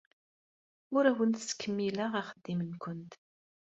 Ur 0.95 1.03
awent-ttkemmileɣ 1.09 2.11
axeddim-nwent. 2.21 3.11